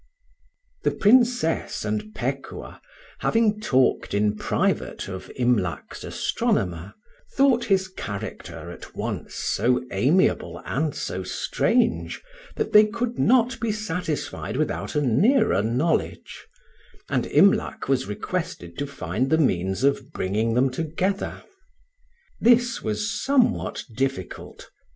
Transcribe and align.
THE 0.81 0.89
Princess 0.89 1.85
and 1.85 2.15
Pekuah, 2.15 2.81
having 3.19 3.59
talked 3.61 4.15
in 4.15 4.35
private 4.35 5.07
of 5.07 5.29
Imlac's 5.35 6.03
astronomer, 6.03 6.95
thought 7.35 7.65
his 7.65 7.87
character 7.87 8.71
at 8.71 8.95
once 8.95 9.35
so 9.35 9.85
amiable 9.91 10.59
and 10.65 10.95
so 10.95 11.21
strange 11.21 12.19
that 12.55 12.73
they 12.73 12.87
could 12.87 13.19
not 13.19 13.59
be 13.59 13.71
satisfied 13.71 14.57
without 14.57 14.95
a 14.95 15.01
nearer 15.03 15.61
knowledge, 15.61 16.47
and 17.07 17.27
Imlac 17.27 17.87
was 17.87 18.07
requested 18.07 18.79
to 18.79 18.87
find 18.87 19.29
the 19.29 19.37
means 19.37 19.83
of 19.83 20.11
bringing 20.13 20.55
them 20.55 20.71
together. 20.71 21.43
This 22.39 22.81
was 22.81 23.21
somewhat 23.23 23.83
difficult. 23.95 24.71